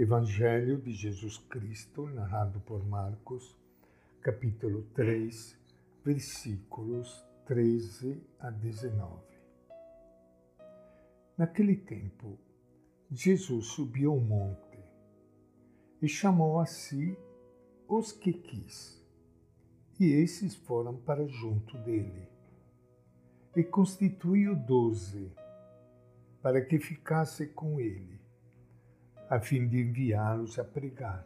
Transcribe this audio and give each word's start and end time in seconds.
Evangelho 0.00 0.80
de 0.80 0.92
Jesus 0.92 1.36
Cristo, 1.36 2.06
narrado 2.06 2.58
por 2.60 2.82
Marcos, 2.88 3.54
capítulo 4.22 4.84
3, 4.94 5.54
versículos 6.02 7.22
13 7.44 8.18
a 8.38 8.48
19. 8.48 9.20
Naquele 11.36 11.76
tempo, 11.76 12.38
Jesus 13.10 13.66
subiu 13.66 14.12
ao 14.12 14.20
monte 14.20 14.78
e 16.00 16.08
chamou 16.08 16.60
a 16.60 16.64
si 16.64 17.14
os 17.86 18.10
que 18.10 18.32
quis, 18.32 19.06
e 20.00 20.12
esses 20.12 20.54
foram 20.54 20.96
para 20.96 21.26
junto 21.26 21.76
dele. 21.76 22.26
E 23.54 23.62
constituiu 23.62 24.56
doze, 24.56 25.30
para 26.40 26.64
que 26.64 26.78
ficasse 26.78 27.48
com 27.48 27.78
ele, 27.78 28.19
a 29.30 29.38
fim 29.38 29.68
de 29.68 29.80
enviá-los 29.80 30.58
a 30.58 30.64
pregar, 30.64 31.24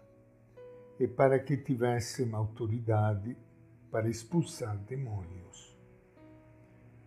e 1.01 1.09
para 1.09 1.38
que 1.38 1.56
tivessem 1.56 2.34
autoridade 2.34 3.34
para 3.91 4.10
expulsar 4.10 4.77
demônios. 4.77 5.74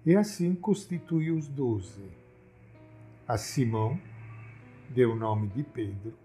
E 0.04 0.16
assim 0.16 0.56
constituiu 0.56 1.38
os 1.38 1.48
doze. 1.48 2.10
A 3.28 3.38
Simão 3.38 4.00
deu 4.90 5.12
o 5.12 5.16
nome 5.16 5.50
de 5.50 5.62
Pedro, 5.62 6.18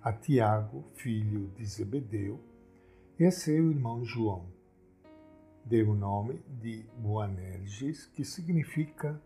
a 0.00 0.12
Tiago, 0.12 0.84
filho 0.94 1.50
de 1.56 1.64
Zebedeu, 1.66 2.38
e 3.18 3.24
a 3.24 3.32
seu 3.32 3.68
irmão 3.68 4.04
João. 4.04 4.46
Deu 5.64 5.90
o 5.90 5.94
nome 5.96 6.40
de 6.60 6.84
Boanerges, 6.98 8.06
que 8.06 8.24
significa 8.24 9.20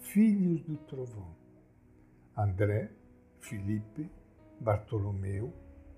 filhos 0.00 0.60
do 0.62 0.76
trovão. 0.76 1.36
André, 2.36 2.90
Filipe, 3.40 4.10
Bartolomeu, 4.60 5.52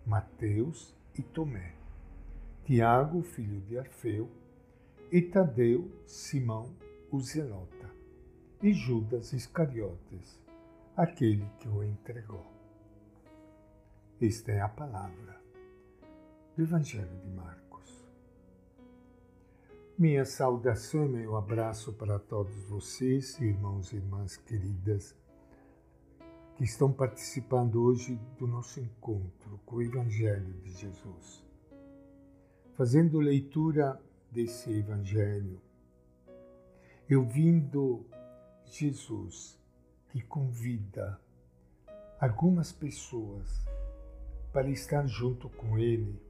Mateus 0.05 0.95
e 1.19 1.23
Tomé. 1.23 1.75
Tiago, 2.65 3.23
filho 3.23 3.61
de 3.63 3.79
Arfeu, 3.79 4.31
e 5.11 5.21
Tadeu, 5.23 5.91
Simão, 6.07 6.75
o 7.11 7.21
Zelota, 7.21 7.91
e 8.63 8.73
Judas 8.73 9.33
Iscariotes, 9.33 10.41
aquele 10.97 11.45
que 11.59 11.69
o 11.69 11.83
entregou. 11.83 12.47
Esta 14.21 14.53
é 14.53 14.61
a 14.61 14.69
palavra 14.69 15.41
do 16.57 16.63
Evangelho 16.63 17.19
de 17.25 17.29
Marcos. 17.31 18.07
Minha 19.99 20.25
saudação 20.25 21.07
e 21.07 21.09
meu 21.09 21.37
abraço 21.37 21.93
para 21.93 22.19
todos 22.19 22.55
vocês, 22.65 23.41
irmãos 23.41 23.93
e 23.93 23.97
irmãs 23.97 24.37
queridas, 24.37 25.17
que 26.61 26.65
estão 26.65 26.93
participando 26.93 27.83
hoje 27.83 28.21
do 28.39 28.47
nosso 28.47 28.81
encontro 28.81 29.59
com 29.65 29.77
o 29.77 29.83
Evangelho 29.83 30.53
de 30.61 30.71
Jesus. 30.73 31.43
Fazendo 32.75 33.19
leitura 33.19 33.99
desse 34.31 34.71
Evangelho, 34.71 35.59
eu 37.09 37.25
vindo 37.25 38.05
Jesus 38.67 39.59
que 40.11 40.21
convida 40.21 41.19
algumas 42.21 42.71
pessoas 42.71 43.67
para 44.53 44.69
estar 44.69 45.07
junto 45.07 45.49
com 45.49 45.79
Ele, 45.79 46.21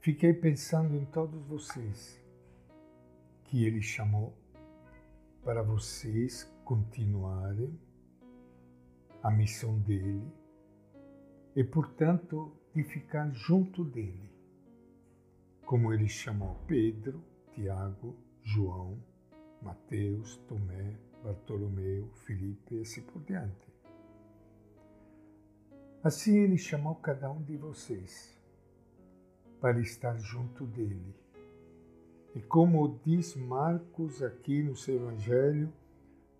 fiquei 0.00 0.32
pensando 0.32 0.96
em 0.96 1.04
todos 1.04 1.44
vocês 1.44 2.18
que 3.44 3.62
Ele 3.62 3.82
chamou 3.82 4.32
para 5.44 5.62
vocês 5.62 6.50
continuarem 6.64 7.78
a 9.22 9.30
missão 9.30 9.78
dele 9.80 10.26
e, 11.54 11.62
portanto, 11.62 12.52
de 12.74 12.82
ficar 12.82 13.30
junto 13.30 13.84
dele, 13.84 14.30
como 15.64 15.92
ele 15.92 16.08
chamou 16.08 16.56
Pedro, 16.66 17.22
Tiago, 17.54 18.16
João, 18.42 18.98
Mateus, 19.60 20.36
Tomé, 20.48 20.96
Bartolomeu, 21.22 22.08
Filipe 22.26 22.74
e 22.76 22.80
assim 22.80 23.02
por 23.02 23.22
diante. 23.22 23.72
Assim 26.02 26.38
ele 26.38 26.58
chamou 26.58 26.96
cada 26.96 27.30
um 27.30 27.40
de 27.42 27.56
vocês 27.56 28.36
para 29.60 29.78
estar 29.80 30.18
junto 30.18 30.66
dele. 30.66 31.14
E 32.34 32.40
como 32.40 32.98
diz 33.04 33.36
Marcos 33.36 34.20
aqui 34.20 34.62
no 34.64 34.74
seu 34.74 34.96
Evangelho, 34.96 35.72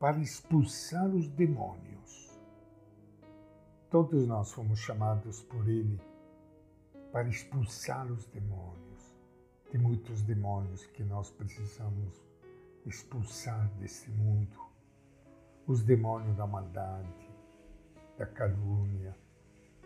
para 0.01 0.19
expulsar 0.19 1.09
os 1.15 1.29
demônios. 1.29 2.22
Todos 3.93 4.27
nós 4.27 4.51
fomos 4.51 4.79
chamados 4.79 5.43
por 5.43 5.69
ele 5.69 6.01
para 7.13 7.29
expulsar 7.29 8.11
os 8.11 8.25
demônios. 8.25 9.15
Tem 9.71 9.79
muitos 9.79 10.23
demônios 10.23 10.87
que 10.87 11.05
nós 11.05 11.31
precisamos 11.31 12.25
expulsar 12.87 13.69
desse 13.79 14.09
mundo. 14.13 14.59
Os 15.67 15.83
demônios 15.83 16.35
da 16.39 16.47
maldade, 16.47 17.31
da 18.17 18.25
calúnia, 18.25 19.15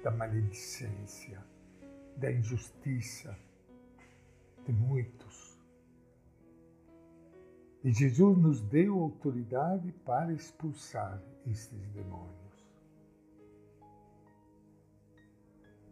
da 0.04 0.12
maledicência, 0.12 1.44
da 2.16 2.30
injustiça, 2.30 3.36
de 4.64 4.72
muitos. 4.72 5.58
E 7.82 7.90
Jesus 7.90 8.38
nos 8.38 8.60
deu 8.60 9.00
autoridade 9.00 9.90
para 10.04 10.32
expulsar 10.32 11.20
estes 11.44 11.88
demônios. 11.88 12.45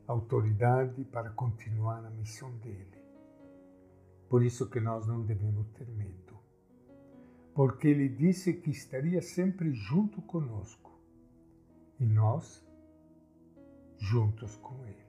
Autoridade 0.07 1.05
para 1.05 1.31
continuar 1.31 2.05
a 2.05 2.11
missão 2.11 2.51
dele. 2.59 3.03
Por 4.29 4.43
isso 4.43 4.69
que 4.69 4.81
nós 4.81 5.07
não 5.07 5.23
devemos 5.23 5.69
ter 5.71 5.89
medo. 5.89 6.39
Porque 7.55 7.89
ele 7.89 8.09
disse 8.09 8.53
que 8.53 8.71
estaria 8.71 9.23
sempre 9.23 9.73
junto 9.73 10.21
conosco. 10.23 10.93
E 11.99 12.05
nós 12.05 12.65
juntos 13.99 14.57
com 14.57 14.85
Ele. 14.85 15.05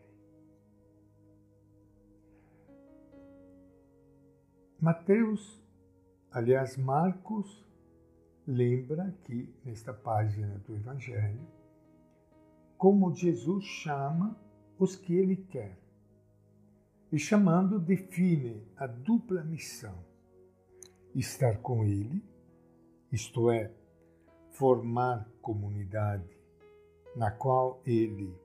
Mateus, 4.80 5.62
aliás, 6.32 6.78
Marcos, 6.78 7.66
lembra 8.48 9.04
aqui 9.04 9.54
nesta 9.64 9.94
página 9.94 10.60
do 10.60 10.76
Evangelho 10.76 11.42
como 12.78 13.14
Jesus 13.14 13.64
chama 13.64 14.38
os 14.78 14.96
que 14.96 15.14
Ele 15.14 15.36
quer. 15.36 15.78
E 17.12 17.20
chamando, 17.20 17.80
define 17.80 18.62
a 18.76 18.88
dupla 18.88 19.44
missão: 19.44 19.98
estar 21.14 21.58
com 21.60 21.86
Ele, 21.86 22.24
isto 23.12 23.50
é, 23.50 23.72
formar 24.52 25.30
comunidade 25.42 26.30
na 27.16 27.32
qual 27.32 27.82
Ele 27.86 28.36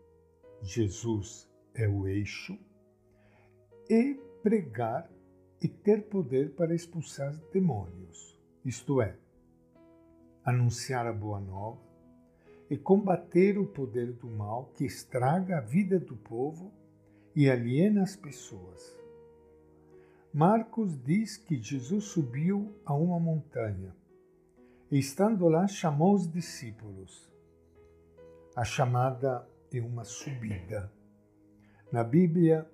Jesus 0.62 1.50
é 1.74 1.88
o 1.88 2.06
eixo, 2.06 2.58
e 3.88 4.14
pregar 4.42 5.10
e 5.60 5.68
ter 5.68 6.08
poder 6.08 6.54
para 6.54 6.74
expulsar 6.74 7.34
demônios, 7.52 8.38
isto 8.64 9.02
é, 9.02 9.16
anunciar 10.44 11.06
a 11.06 11.12
boa 11.12 11.40
nova 11.40 11.89
e 12.70 12.78
combater 12.78 13.58
o 13.58 13.66
poder 13.66 14.12
do 14.12 14.30
mal 14.30 14.72
que 14.76 14.84
estraga 14.84 15.58
a 15.58 15.60
vida 15.60 15.98
do 15.98 16.16
povo 16.16 16.72
e 17.34 17.50
aliena 17.50 18.02
as 18.02 18.14
pessoas. 18.14 18.96
Marcos 20.32 20.96
diz 21.02 21.36
que 21.36 21.60
Jesus 21.60 22.04
subiu 22.04 22.72
a 22.86 22.94
uma 22.94 23.18
montanha 23.18 23.92
e, 24.88 24.98
estando 24.98 25.48
lá, 25.48 25.66
chamou 25.66 26.14
os 26.14 26.30
discípulos. 26.30 27.28
A 28.54 28.64
chamada 28.64 29.48
e 29.72 29.80
uma 29.80 30.04
subida. 30.04 30.92
Na 31.90 32.04
Bíblia, 32.04 32.68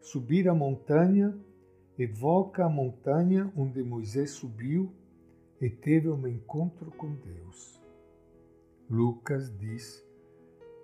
subir 0.00 0.48
a 0.48 0.54
montanha 0.54 1.38
evoca 1.98 2.64
a 2.64 2.68
montanha 2.68 3.52
onde 3.54 3.82
Moisés 3.82 4.30
subiu 4.30 4.90
e 5.60 5.68
teve 5.68 6.08
um 6.08 6.26
encontro 6.26 6.90
com 6.92 7.14
Deus. 7.14 7.83
Lucas 8.88 9.50
diz 9.58 10.04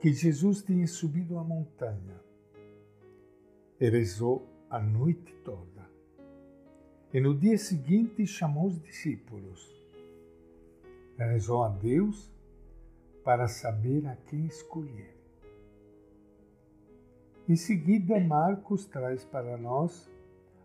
que 0.01 0.13
Jesus 0.13 0.63
tinha 0.63 0.87
subido 0.87 1.39
a 1.39 1.45
montanha 1.45 2.19
e 3.79 3.89
rezou 3.91 4.49
a 4.71 4.81
noite 4.81 5.35
toda. 5.45 5.89
E 7.13 7.21
no 7.21 7.37
dia 7.37 7.59
seguinte 7.59 8.27
chamou 8.27 8.69
os 8.69 8.81
discípulos. 8.81 9.75
Rezou 11.19 11.63
a 11.63 11.69
Deus 11.69 12.33
para 13.23 13.47
saber 13.49 14.07
a 14.07 14.17
quem 14.17 14.47
escolher. 14.47 15.15
Em 17.47 17.57
seguida, 17.57 18.19
Marcos 18.19 18.87
traz 18.87 19.25
para 19.25 19.57
nós 19.59 20.09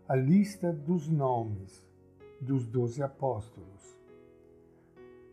a 0.08 0.14
lista 0.14 0.72
dos 0.72 1.08
nomes 1.08 1.84
dos 2.40 2.66
doze 2.66 3.02
apóstolos. 3.02 3.95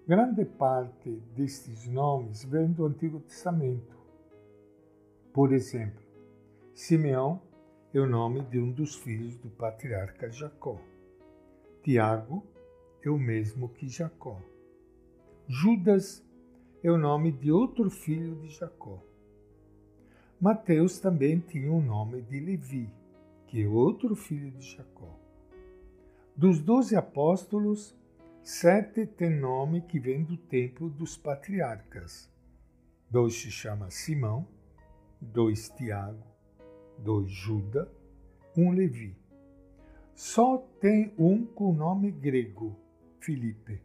Grande 0.05 0.43
parte 0.43 1.11
destes 1.33 1.87
nomes 1.87 2.43
vem 2.43 2.69
do 2.73 2.85
Antigo 2.85 3.21
Testamento. 3.21 3.97
Por 5.31 5.53
exemplo, 5.53 6.03
Simeão 6.73 7.41
é 7.93 8.01
o 8.01 8.05
nome 8.05 8.41
de 8.41 8.59
um 8.59 8.69
dos 8.69 8.95
filhos 8.95 9.37
do 9.37 9.49
patriarca 9.49 10.29
Jacó. 10.29 10.77
Tiago 11.81 12.43
é 13.01 13.09
o 13.09 13.17
mesmo 13.17 13.69
que 13.69 13.87
Jacó. 13.87 14.41
Judas 15.47 16.21
é 16.83 16.91
o 16.91 16.97
nome 16.97 17.31
de 17.31 17.49
outro 17.49 17.89
filho 17.89 18.35
de 18.41 18.49
Jacó. 18.49 19.01
Mateus 20.37 20.99
também 20.99 21.39
tinha 21.39 21.71
o 21.71 21.81
nome 21.81 22.21
de 22.23 22.41
Levi, 22.41 22.89
que 23.47 23.63
é 23.63 23.67
outro 23.69 24.17
filho 24.17 24.51
de 24.51 24.75
Jacó. 24.75 25.17
Dos 26.35 26.59
doze 26.59 26.93
apóstolos, 26.93 27.95
sete 28.43 29.05
têm 29.05 29.39
nome 29.39 29.81
que 29.81 29.97
vem 29.97 30.21
do 30.25 30.35
tempo 30.35 30.89
dos 30.89 31.15
patriarcas. 31.15 32.29
Dois 33.09 33.35
se 33.35 33.49
chama 33.49 33.89
Simão, 33.89 34.45
dois 35.21 35.69
Tiago, 35.69 36.21
dois 36.99 37.31
Judas, 37.31 37.87
um 38.57 38.71
Levi. 38.71 39.15
Só 40.13 40.57
tem 40.81 41.13
um 41.17 41.45
com 41.45 41.73
nome 41.73 42.11
grego, 42.11 42.77
Filipe. 43.21 43.81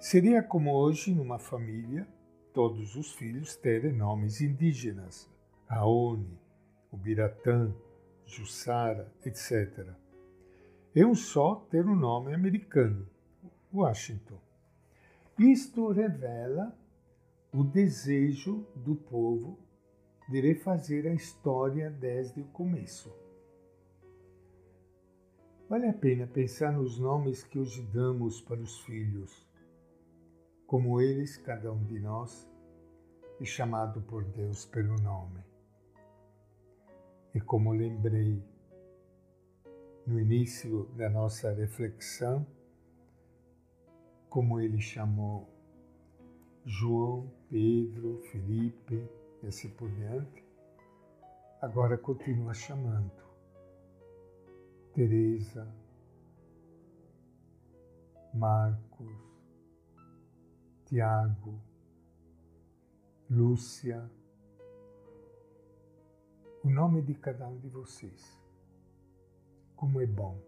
Seria 0.00 0.42
como 0.42 0.74
hoje, 0.74 1.14
numa 1.14 1.38
família, 1.38 2.08
todos 2.52 2.96
os 2.96 3.12
filhos 3.12 3.54
terem 3.54 3.92
nomes 3.92 4.40
indígenas, 4.40 5.30
Aone, 5.68 6.38
Ubiratã, 6.90 7.72
Jussara, 8.26 9.12
etc. 9.24 9.90
É 10.92 11.06
um 11.06 11.14
só 11.14 11.54
ter 11.70 11.86
um 11.86 11.94
nome 11.94 12.34
americano, 12.34 13.08
Washington. 13.74 14.38
Isto 15.38 15.90
revela 15.90 16.72
o 17.52 17.64
desejo 17.64 18.64
do 18.76 18.94
povo 18.94 19.58
de 20.28 20.40
refazer 20.40 21.06
a 21.06 21.14
história 21.14 21.90
desde 21.90 22.40
o 22.40 22.44
começo. 22.44 23.12
Vale 25.68 25.88
a 25.88 25.92
pena 25.92 26.26
pensar 26.26 26.72
nos 26.72 26.98
nomes 26.98 27.42
que 27.42 27.58
hoje 27.58 27.82
damos 27.92 28.40
para 28.40 28.60
os 28.60 28.80
filhos. 28.80 29.44
Como 30.66 31.00
eles, 31.00 31.36
cada 31.36 31.72
um 31.72 31.82
de 31.84 31.98
nós 31.98 32.48
é 33.40 33.44
chamado 33.44 34.00
por 34.02 34.24
Deus 34.24 34.64
pelo 34.66 34.94
nome. 35.02 35.40
E 37.34 37.40
como 37.40 37.72
lembrei 37.72 38.40
no 40.06 40.20
início 40.20 40.84
da 40.96 41.10
nossa 41.10 41.52
reflexão, 41.52 42.46
como 44.34 44.58
ele 44.60 44.80
chamou 44.80 45.48
João, 46.64 47.30
Pedro, 47.48 48.20
Felipe 48.32 49.08
e 49.40 49.46
assim 49.46 49.70
por 49.70 49.88
diante, 49.88 50.44
agora 51.62 51.96
continua 51.96 52.52
chamando 52.52 53.12
Teresa, 54.92 55.72
Marcos, 58.34 59.14
Tiago, 60.86 61.62
Lúcia, 63.30 64.10
o 66.64 66.68
nome 66.68 67.02
de 67.02 67.14
cada 67.14 67.46
um 67.46 67.56
de 67.60 67.68
vocês. 67.68 68.36
Como 69.76 70.00
é 70.00 70.06
bom 70.06 70.42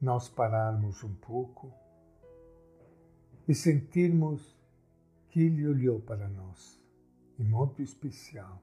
nós 0.00 0.28
pararmos 0.28 1.02
um 1.02 1.16
pouco 1.16 1.89
e 3.50 3.54
sentirmos 3.54 4.56
que 5.28 5.40
Ele 5.40 5.66
olhou 5.66 5.98
para 5.98 6.28
nós, 6.28 6.80
em 7.36 7.42
modo 7.42 7.82
especial. 7.82 8.62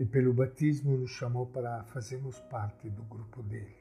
E 0.00 0.04
pelo 0.04 0.34
batismo 0.34 0.98
nos 0.98 1.12
chamou 1.12 1.46
para 1.46 1.84
fazermos 1.84 2.40
parte 2.40 2.90
do 2.90 3.04
grupo 3.04 3.40
dele, 3.44 3.76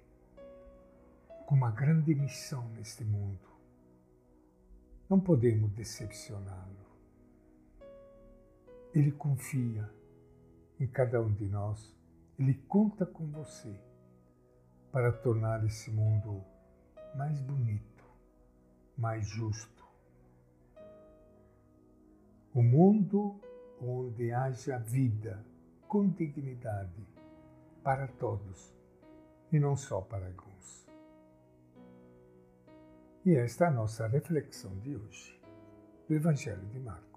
com 1.47 1.55
uma 1.55 1.71
grande 1.71 2.13
missão 2.13 2.69
neste 2.75 3.03
mundo. 3.03 3.49
Não 5.09 5.19
podemos 5.19 5.71
decepcioná-lo. 5.71 6.85
Ele 8.93 9.11
confia 9.13 9.89
em 10.79 10.85
cada 10.85 11.19
um 11.19 11.33
de 11.33 11.47
nós, 11.47 11.91
ele 12.37 12.53
conta 12.67 13.03
com 13.03 13.25
você 13.31 13.75
para 14.91 15.11
tornar 15.11 15.65
esse 15.65 15.89
mundo 15.89 16.43
mais 17.15 17.41
bonito, 17.41 17.92
mais 18.97 19.27
justo 19.27 19.73
o 22.53 22.61
mundo 22.61 23.39
onde 23.81 24.31
haja 24.31 24.77
vida 24.77 25.43
com 25.87 26.07
dignidade 26.07 27.03
para 27.83 28.07
todos 28.07 28.71
e 29.51 29.59
não 29.59 29.75
só 29.75 30.01
para 30.01 30.27
alguns. 30.27 30.87
E 33.25 33.35
esta 33.35 33.65
é 33.65 33.67
a 33.69 33.71
nossa 33.71 34.07
reflexão 34.07 34.77
de 34.79 34.95
hoje 34.95 35.41
do 36.07 36.13
Evangelho 36.13 36.65
de 36.67 36.79
Marcos. 36.79 37.12